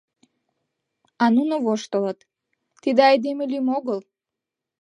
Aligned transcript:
А 1.23 1.25
нуно 1.35 1.55
воштылыт: 1.65 2.19
тиде 2.81 3.01
айдеме 3.09 3.43
лӱм 3.51 3.67
огыл! 3.77 3.99